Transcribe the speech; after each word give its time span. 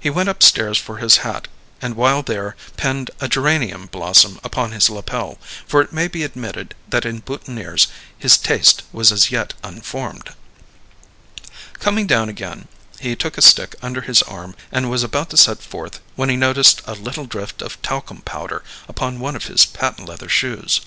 He 0.00 0.08
went 0.08 0.30
upstairs 0.30 0.78
for 0.78 0.96
his 0.96 1.18
hat, 1.18 1.48
and 1.82 1.96
while 1.96 2.22
there 2.22 2.56
pinned 2.78 3.10
a 3.20 3.28
geranium 3.28 3.88
blossom 3.88 4.40
upon 4.42 4.72
his 4.72 4.88
lapel, 4.88 5.36
for 5.66 5.82
it 5.82 5.92
may 5.92 6.08
be 6.08 6.22
admitted 6.22 6.74
that 6.88 7.04
in 7.04 7.20
boutonnières 7.20 7.88
his 8.18 8.38
taste 8.38 8.84
was 8.90 9.12
as 9.12 9.30
yet 9.30 9.52
unformed. 9.62 10.32
Coming 11.74 12.06
down 12.06 12.30
again, 12.30 12.68
he 13.00 13.14
took 13.14 13.36
a 13.36 13.42
stick 13.42 13.76
under 13.82 14.00
his 14.00 14.22
arm 14.22 14.56
and 14.72 14.88
was 14.88 15.02
about 15.02 15.28
to 15.28 15.36
set 15.36 15.60
forth 15.60 16.00
when 16.14 16.30
he 16.30 16.36
noticed 16.36 16.80
a 16.86 16.94
little 16.94 17.26
drift 17.26 17.60
of 17.60 17.82
talcum 17.82 18.22
powder 18.22 18.64
upon 18.88 19.20
one 19.20 19.36
of 19.36 19.44
his 19.44 19.66
patent 19.66 20.08
leather 20.08 20.30
shoes. 20.30 20.80